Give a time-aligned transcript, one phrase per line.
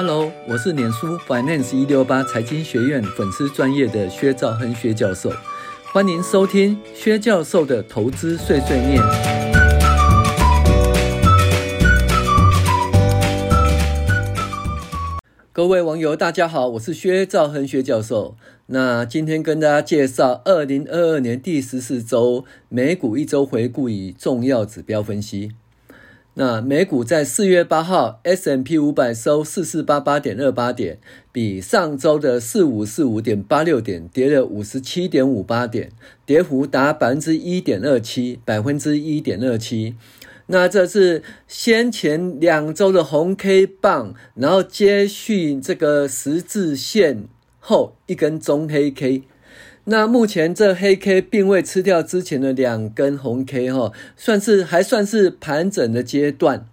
[0.00, 5.28] Hello，我是脸书 Finance 一六八财经学院粉丝专业的薛兆亨薛教授，
[5.92, 9.02] 欢迎收听薛教授的投资碎碎念。
[15.52, 18.36] 各位网友，大家好，我是薛兆亨薛教授。
[18.66, 25.50] 那今天跟大家介绍二零二二年第十四周美股一周回顾与重要指标分析。
[26.40, 31.00] 那美股在四月八号，S&P 五百收四四八八点二八点，
[31.32, 35.90] 比上周的四五四五点八六点跌了五十七点五八点，
[36.24, 39.96] 跌幅达百分之一点二七，百分之一点二七。
[40.46, 47.24] 那这是先前两周的红 K 棒，然后接续这个十字线
[47.58, 49.24] 后一根中黑 K。
[49.90, 56.66] 那目前这黑 K 并未吃掉之前的两根红 K 哈，算是还算是盘整的阶段。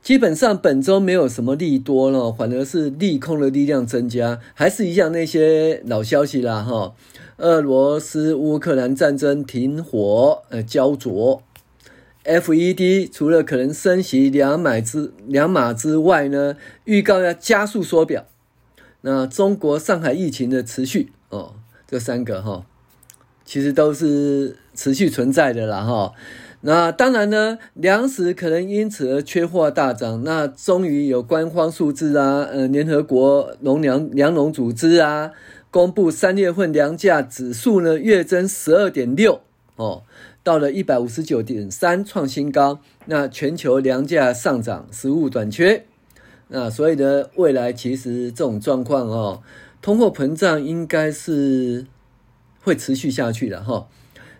[0.00, 6.94] 基本上本周没有什么利多了，反而是利空的力量增加，还是一样那些老消息啦哈。
[7.38, 11.42] 俄罗斯乌克兰战争停火呃焦灼
[12.24, 18.24] ，FED 除了可能升息两码之两码之外呢，预告要加速缩表。
[19.00, 21.54] 那中国上海疫情的持续哦。
[21.88, 22.64] 这三个哈，
[23.44, 26.12] 其实都是持续存在的啦哈。
[26.62, 30.24] 那当然呢，粮食可能因此而缺货大涨。
[30.24, 35.30] 那终于有官方数字啊，呃，联合国农粮粮农组织啊，
[35.70, 39.42] 公布三月份粮价指数呢，月增十二点六
[39.76, 40.02] 哦，
[40.42, 42.80] 到了一百五十九点三，创新高。
[43.04, 45.84] 那全球粮价上涨，食物短缺。
[46.48, 49.42] 那所以呢，未来其实这种状况哦。
[49.86, 51.86] 通货膨胀应该是
[52.60, 53.86] 会持续下去的哈。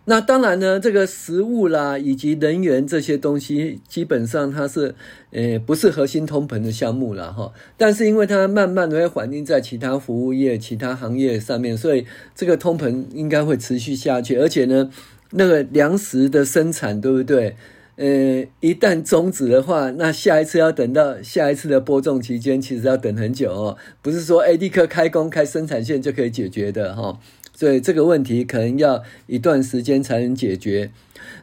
[0.07, 4.97] 那当然呢，这个食物啦以及能源这些东西，基本上它是
[5.31, 7.53] 呃不是核心通膨的项目了哈。
[7.77, 14.35] 但是因为它慢慢的会反映在其他服务业、其他行业上面，所以这个通膨应该会持续下去。
[14.35, 14.91] 而且呢，
[15.31, 17.55] 那个粮食的生产，对不对？
[17.97, 23.77] 呃，一旦终止的话，那下一次要等到下一次的播种期间，其实要等很久哦。
[24.03, 27.19] 不是说诶立刻开工开生产线就可以解决的哈、哦。
[27.55, 30.91] 所以这个问题可能要一段时间才能解决。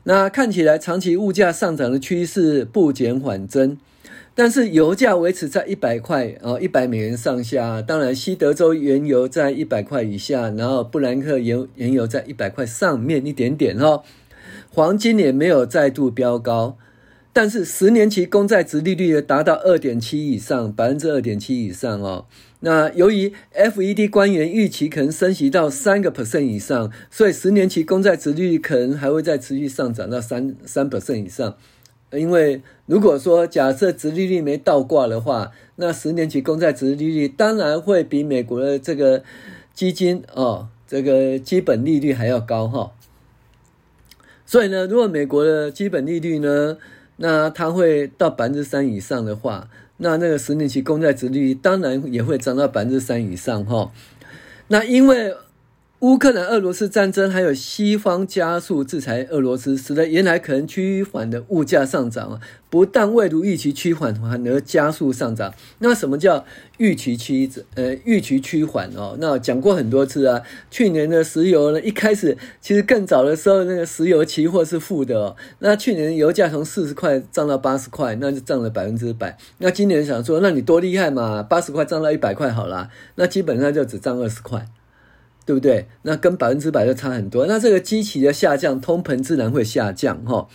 [0.03, 3.75] 那看起来长期物价上涨的趋势不减反增，
[4.35, 7.81] 但是油价维持在一百块啊，一百美元上下。
[7.81, 14.03] 当然，西德州原油在一百块以下，然后布兰克原原油在一百块上面一点点、哦。
[14.75, 16.79] 黄金也没有再度飙高，
[17.31, 22.25] 但是十年期公债殖利率达到二点七以上，百分之二点七以上哦。
[22.61, 31.55] 那由于 FED 官员预期可能升息到三个 percent 以上，所以十年期公债殖利率可能还会再持续上涨到三三 percent 以上。
[32.11, 39.23] 因为如果说假设殖利率没倒挂的话，那十年期公债殖利率当然会比美国的这个
[39.75, 42.91] 基金哦，这个基本利率还要高哈。
[44.53, 46.77] 所以呢，如果美国的基本利率呢，
[47.15, 53.91] 那它会到百分之三以上的话，那那个十年期公债值率当然也会涨到百分之三以上哈。
[54.67, 55.33] 那因为。
[56.03, 65.53] 乌克兰、俄罗斯战争，还有西方加速制裁俄罗斯，使得原来可能趋缓的物价上涨啊，不但未如预期趋缓，反而加速上涨。
[65.79, 66.43] 那什么叫
[66.77, 69.15] 预期趋呃预期趋缓哦？
[69.17, 70.41] 那讲过很多次啊。
[70.69, 75.37] 去年的石油呢，一开始其实更早的时候，那个石油期货是负的哦。
[75.59, 79.37] 那去年油价从四十块涨到八十块，那就涨了百分之百。
[79.59, 81.41] 那今年想说，那你多厉害嘛？
[81.41, 84.65] 八十块涨到一百块好啦，那基本上就只涨二十块。
[85.45, 85.87] 对不对？
[86.03, 87.45] 那跟百分之百就差很多。
[87.45, 90.47] 那这个基期的下降，通膨自然会下降哈。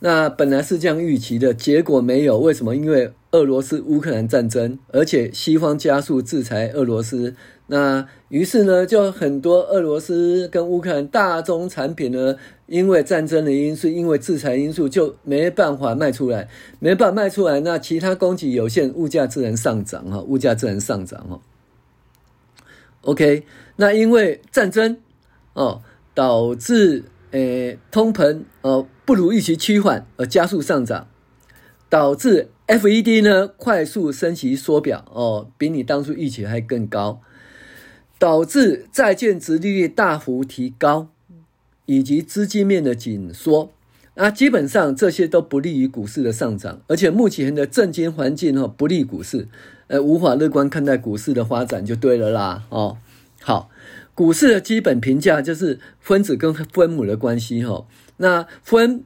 [0.00, 2.38] 那本来是这样预期的，结果没有。
[2.38, 2.76] 为什么？
[2.76, 7.34] 因为俄罗斯乌克兰战争，而且西方加速制裁俄罗斯。
[7.68, 12.36] 那于是呢，就很多俄罗斯跟乌克兰大宗产品呢，
[12.66, 16.48] 因为战争的因素，因为制裁因素，就没办法卖出来，
[16.80, 17.60] 没办法卖出来。
[17.60, 21.40] 那其他供给有限，物价自然上涨哈，物价自然上涨哈。
[23.02, 23.44] OK。
[23.76, 24.98] 那因为战争
[25.54, 25.82] 哦，
[26.14, 31.08] 导致诶、通膨哦不如预期趋缓而加速上涨，
[31.88, 37.20] 导致 FED 呢快速升息缩表哦，比你当初预期还更高，
[38.18, 41.08] 导致债券值利率大幅提高，
[41.86, 43.72] 以及资金面的紧缩，
[44.14, 49.48] 那基本上这些都不利于股市的上涨，而且目前的政经环境哦不利股市，
[49.88, 52.96] 呃无法乐观看待股市的发展就对了啦哦。
[53.46, 53.68] 好，
[54.14, 57.86] 股市的基本评价就是分子跟分母的关系哈。
[58.16, 59.04] 那分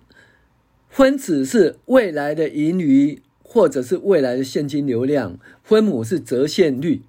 [0.88, 7.02] 分子是未来的盈余或者是未来的现金流量，分母是折现率。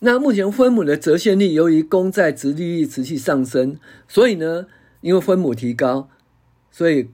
[0.00, 4.66] 那目前分母的折现率由于公债殖利率持续上升，所以呢，
[5.00, 6.10] 因为分母提高，
[6.70, 7.08] 所以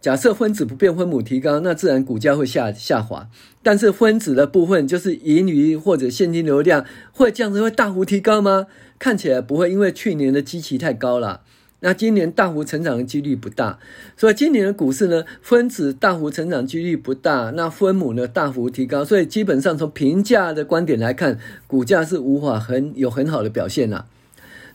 [0.00, 3.28] 假设分子不变，分母提高，那自然股价会下下滑。
[3.62, 8.66] 但是分子的部分就是盈余或者现金流量会这样子会大幅提高吗？
[8.98, 11.42] 看起来不会，因为去年的基期太高了。
[11.82, 13.78] 那今年大幅成长的几率不大，
[14.16, 24.06] 所以今年的股市呢，分子大幅成长几率不大，那分母呢大幅提高，所以基本上从评价的观点来看，股价是无法很有很好的表现啦。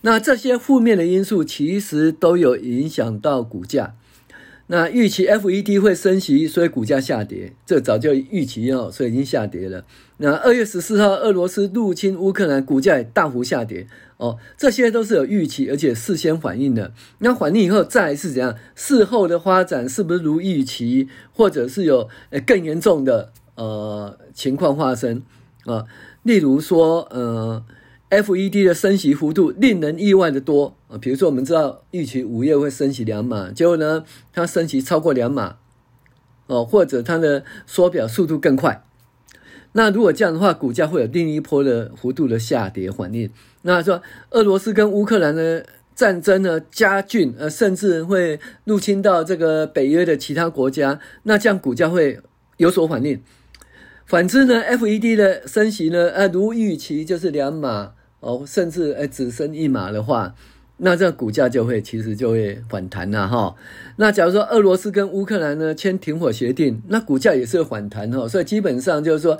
[0.01, 3.94] 那这些负面的因素其实都有影响到股价。
[4.67, 9.85] 那预期 FED 会升息，所以股价下跌，这早就预期哦，所以已经下跌了。
[10.17, 16.94] 那二月十四号，俄罗斯入侵乌克兰，股价大幅下跌哦，这些都是有预期，而且事先反应的。
[17.19, 18.56] 那反应以后再来是怎样？
[18.73, 22.09] 事后的发展是不是如预期，或者是有
[22.47, 25.21] 更严重的呃情况发生
[25.65, 25.85] 啊？
[26.23, 27.63] 例如说呃。
[28.21, 35.57] FED 的升息幅度令人意外的多啊，比如说我们知道预期五月会升息两码，结果呢，它升息超过两码，
[36.47, 38.83] 哦，或者它的缩表速度更快。
[39.73, 43.29] 那如果这样的话，股价会有另一波的幅度的下跌反应。
[43.63, 52.21] 那说俄罗斯跟乌克兰的战争呢加剧，呃，甚至会入侵到这个北约的其他国家，那这样股价会
[52.56, 53.21] 有所反应。
[54.06, 57.94] 反之呢，FED 的升息呢，呃，如预期就是两码
[58.25, 60.33] 哦，甚至哎只升一码的话，
[60.77, 63.56] 那这股价就会其实就会反弹了哈。
[63.98, 68.27] 那假如说俄罗斯跟乌克兰呢签停火协定，那股价也是会反弹哈。
[68.27, 69.38] 所以基本上就是说，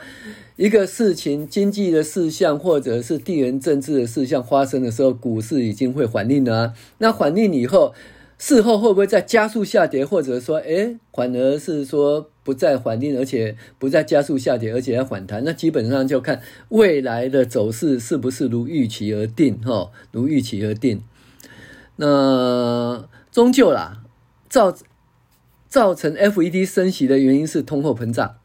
[0.56, 6.74] 一个事情经济的事项或者是地缘政治的事项发生的时候，股市已经会反应了。
[7.00, 7.96] 那反应以后，
[8.38, 15.44] 事后会不会再加速下跌，或者说，诶，反而是说不再反应，而且不再加速下跌，而且要反弹？
[15.46, 21.02] 那基本上就看未来的走势是不是如预期而定，哈，如预期而定。
[21.96, 24.04] 那终究啦，
[24.50, 24.76] 造
[25.70, 28.36] 造成 FED 升息的原因是通货膨胀。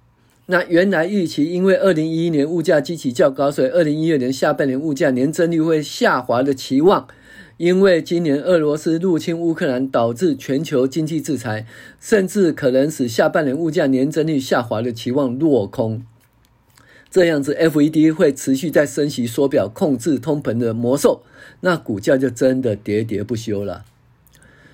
[0.47, 7.09] 那原来预期，因为二零一一年物价激起较高，所以二零一二年下半年物价年增率会下滑的期望。
[7.61, 11.67] 因为今年俄罗斯入侵乌克兰，导致全球经济制裁，
[12.01, 16.03] 甚至可能使下半年物价年增率下滑的期望落空。
[17.11, 21.23] 这样子，FED 会持续在升息缩表，控制通膨的魔兽，
[21.61, 23.85] 那股价就真的喋喋不休了，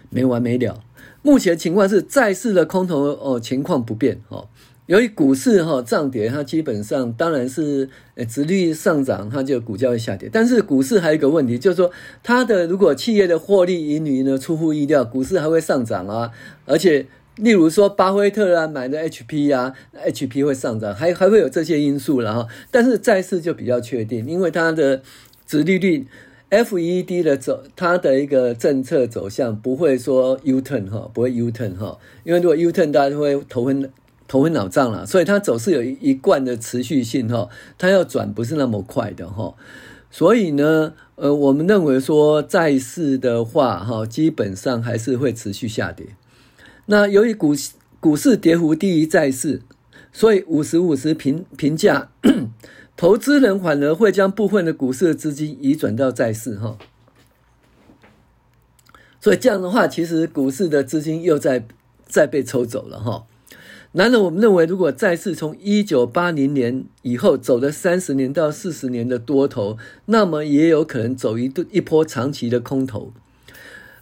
[0.08, 0.84] 没完没了。
[1.22, 4.46] 目前情况是债市的空头哦，情况不变哦。
[4.86, 10.30] 由于股市哈涨跌，它基本上当然是呃，殖率上涨，它就股价会下跌。
[10.32, 11.90] 但是股市还有一个问题，就是说
[12.22, 16.30] 它的如果企业的获利盈余呢出乎意料，股市还会上涨啊。
[16.66, 19.74] 而且例如说巴菲特啊买的 HP 啊
[20.06, 22.48] ，HP 会上涨，还还会有这些因素了哈。
[22.70, 25.02] 但是债市就比较确定，因为它的
[25.44, 26.06] 殖利率
[26.50, 33.90] ，FED 的走它的一个政策走向不会说 U turn 哈，不会 U turn 哈，因为如果 U turn 大家就会头昏。
[34.28, 39.55] 头昏脑胀了，所以它走势有一一贯的持续性哈，它要转不是那么快的哈，
[40.11, 46.08] 所以呢，呃，我们认为说债市的话哈，基本上还是会持续下跌。
[46.87, 47.55] 那由于股
[48.00, 49.62] 股市跌幅低于债市，
[50.12, 52.11] 所以五十五十评评价，
[52.96, 56.76] 投资人反而会将部分的股市的资金移转到债市哈，
[59.21, 61.66] 所以这样的话，其实股市的资金又在
[62.06, 63.25] 再被抽走了哈。
[63.96, 73.14] 然而，我们认为，如果再次从一九八零年以后走了三十年到四十年的多头，那么也有可能走一一波长期的空头。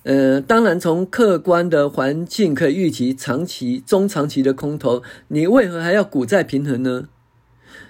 [0.03, 7.09] 呃，当然，从客观的环境可以预期长期、中长期的空头，你为何还要股债平衡呢？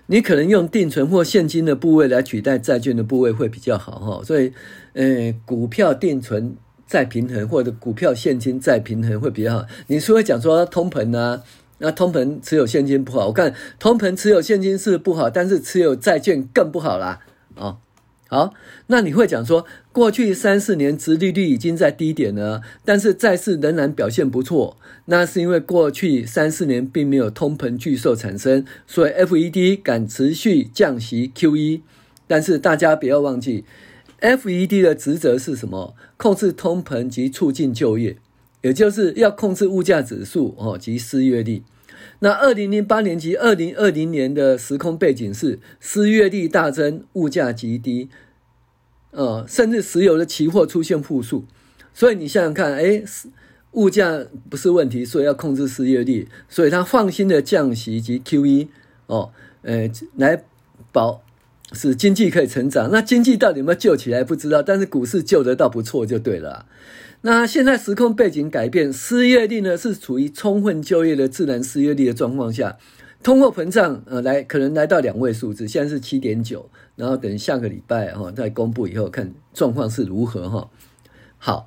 [0.08, 4.22] 你可能用定存或现金的部位来取代债券的部位会比较好哈。
[4.22, 4.52] 所以，
[4.92, 6.54] 呃，股票定存
[6.86, 9.66] 再平衡，或者股票现金再平衡会比较好。
[9.86, 11.42] 你除了讲说通膨啊。
[11.78, 17.20] 那通膨持有现金不好，我看通膨持有现金是不好，但是持有债券更不好啦。
[17.56, 17.78] 哦，
[18.28, 18.54] 好，
[18.86, 24.76] 那你会讲说，过去三四年殖利率已经在低点了，但是债市仍然表现不错，
[25.06, 31.80] 那是因为过去三四年并没有通膨巨兽产生，所以 FED 敢持续降息 QE。
[32.26, 33.64] 但是大家不要忘记
[34.20, 35.94] ，FED 的职责是什么？
[36.16, 38.16] 控制通膨及促进就业。
[38.64, 41.62] 也就是要控制物价指数哦及失业率。
[42.20, 48.08] 那二零零八年及二零二零年的时空背景是失业率大增，物价极低，
[49.10, 51.44] 呃，甚至石油的期货出现负数。
[51.92, 53.02] 所以你想想看，哎，
[53.72, 58.68] 物价不是问题，所以要控制失业率，所以他放心的降息及 QE
[59.06, 59.30] 哦，
[59.60, 60.42] 呃，来
[60.90, 61.22] 保
[61.74, 62.90] 是经济可以成长。
[62.90, 66.66] 那经济到底有没有救起来不知道，但是股市救得倒不错就对了。
[67.22, 72.78] 那现在时空背景改变，失业率呢是处于充分就业的自然失业率的状况下。
[73.22, 80.70] 通货膨胀，呃，来可能来到两位数字，现在是七点九，然后等下个礼拜哈再公布以后看状况是如何哈。
[81.38, 81.66] 好，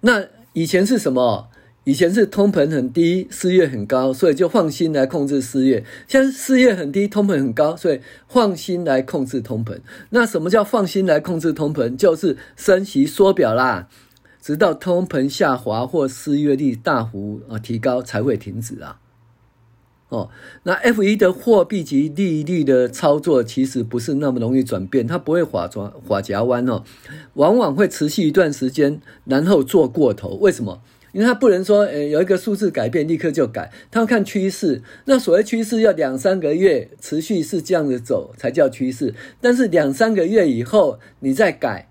[0.00, 1.48] 那以前是什么？
[1.84, 5.84] 以前是通膨很低，失业很高，所以就放心来控制失业。
[6.08, 9.78] 现在失业很低，通膨很高，所以放心来控制通膨。
[10.08, 11.94] 那什么叫放心来控制通膨？
[11.94, 13.88] 就是升息缩表啦，
[14.40, 19.00] 直到通膨下滑或失业率大幅啊提高才会停止啊。
[20.08, 20.30] 哦，
[20.62, 26.84] 那 F 一的货币及利率的操作其实不是那么容易转变，它不会划转划夹弯哦，
[27.34, 30.38] 往往会持续一段时间，然后做过头。
[30.40, 30.80] 为什么？
[31.14, 34.82] 因为他不能说，呃，有一个数字改变立刻就改，他要看趋势。
[35.06, 41.88] 那所谓趋势要两三个月持续是这样子走才叫趋势，但是两三个月以后你再改，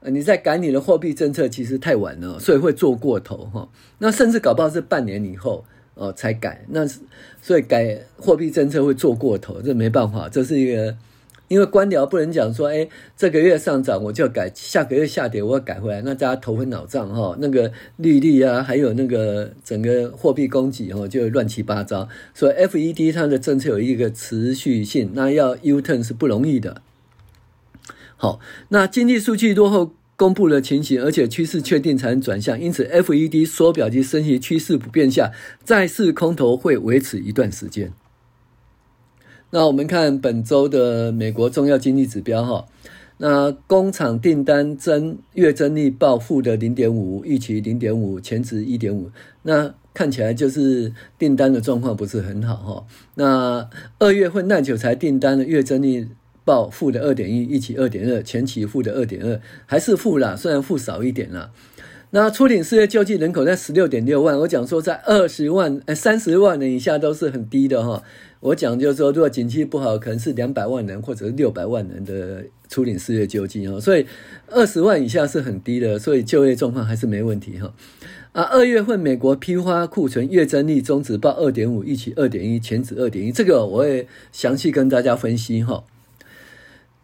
[0.00, 3.68] 呃，你再改你的货币政策，其实太晚了，所以会做过头哈。
[3.98, 5.64] 那甚至搞不好是半年以后。
[5.94, 6.86] 哦，才改，那
[7.42, 10.96] 所以改货币政策会做过头，这没办法，这是一个，
[11.50, 22.08] 因为官僚不能讲说，哎，这个月上涨我就改，下个月下跌我要改回来，那大家头昏脑胀哈，那个利率啊，还有那个整个货币供给哈，就乱七八糟。
[22.32, 26.82] 所以 FED 它的政策有一个持续性，那要 U-turn 是不容易的。
[28.16, 28.38] 好，
[28.68, 29.92] 那经济数据落后。
[30.20, 35.32] 公布了情形，而且趋势确定才能转向，因此 FED 缩表及升息趋势不变下，
[35.64, 37.90] 债市空头会维持一段时间。
[39.50, 42.66] 那我们看本周的美国重要经济指标哈，
[43.18, 49.10] 那工厂订单增月增率报负的零点五，预期零点五，前值一点五，
[49.42, 52.84] 那看起来就是订单的状况不是很好哈。
[53.14, 56.08] 那二月份耐久材订单的月增率。
[56.42, 61.50] 报负的二点一，预期二点二，前期负的二点二，还是负啦，虽然负少一点啦。
[62.12, 68.02] 那初领失业救济人口在十六点六万，我讲说在二十万、呃三十万人以下都是很低的哈。
[68.40, 73.80] 我讲就是说，如果景气不好，可能是两百万人或者是六百万人的初领失业救济哦。
[73.80, 74.04] 所以
[74.48, 77.72] 二十万以下是很低的，所以就业状况还是没问题哈。
[78.32, 85.84] 啊，二月份美国批发库存月增率终值报二点五，预期二点一，前值二点一，这个我会详细跟大家分析哈。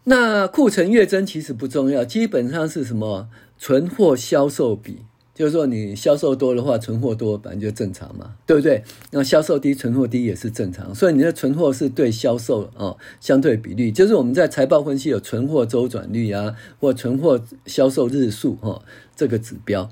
[0.05, 4.99] 那库存月增其实不重要，基本上是什么存货销售比，
[5.33, 8.83] 就是说你销售多的话，存货多反正就正常嘛，对不对？
[9.11, 18.83] 那销售低，存货低也是正常，所以你的存货是对销售哦相对比率，就是我们在财报分析有存货周转率啊，或存货销售日数哦
[19.15, 19.91] 这个指标。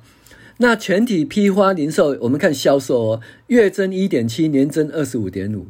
[0.57, 5.67] 那全体批发零售，我们看销售哦，月增一点七，年增二十五点五。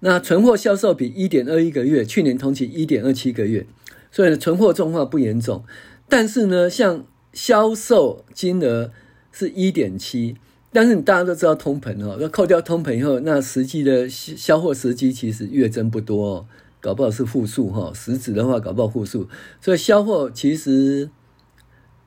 [0.00, 3.66] 那存货销售比一点二一个月，去年同期一点二七个月，
[4.10, 5.62] 所以呢，存货状况不严重。
[6.10, 8.90] 但是呢，像销售金额
[9.32, 10.36] 是一点七，
[10.72, 16.46] 但是你大家都知道通膨哦，要扣掉通膨以后，那实际的销货时机其实月增不多哦，
[16.80, 19.28] 搞不好是负数哈，实质的话搞不好负数，
[19.60, 21.08] 所以销货其实。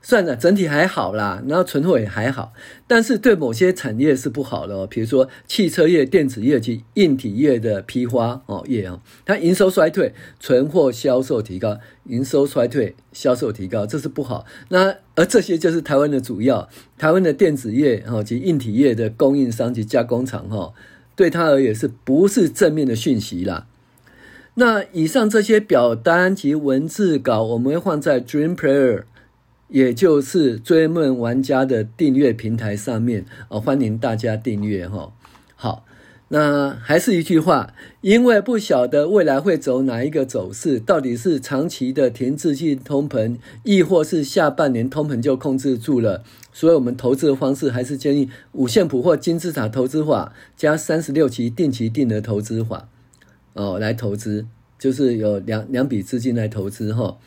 [0.06, 2.52] 算了，整体还好啦，然后存货也还好，
[2.88, 14.46] 但是对某些产业是不好的哦，比如说汽车业、电子业及硬体业的批发哦业哦，它营收衰退，存货销售提高，营收衰退，销售提高，这是不好。
[14.68, 16.68] 那而这些就是台湾的主要，
[16.98, 20.74] 台湾的电子业哈及硬体业的供应商及加工厂哈，
[21.16, 23.68] 对它而言是不是正面的讯息啦？
[24.56, 29.04] 那以上这些表单及文字稿，我们会放在 Dream Player。
[29.74, 35.12] 也就是追梦玩家的订阅平台上面哦，欢迎大家订阅哈。
[35.56, 35.84] 好，
[36.28, 52.88] 那还是一句话，因为不晓得未来会走哪一个走势，到底是长期的停滞性通膨，亦或是下半年通膨就控制住了，所以我们投资的方式还是建议五线谱或金字塔投资法加三十六期定期定额投资法
[53.54, 54.46] 哦，来投资，
[54.78, 57.18] 就是有两两笔资金来投资哈。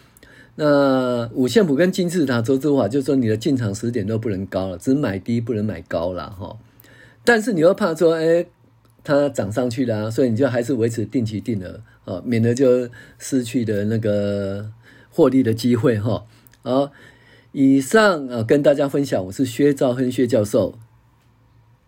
[0.59, 6.57] 那五线谱跟金字塔投资法，就说你的进场时点都不能高了，只买低不能买高了哈。
[7.25, 8.47] 但是你又怕说，哎，
[9.05, 14.71] 它涨上去了，所以你就还是维持定期定额啊，免得就失去的那个
[15.11, 16.25] 获利的机会哈。
[16.63, 16.91] 好，
[17.53, 20.79] 以上啊跟大家分享，我是薛兆亨薛教授。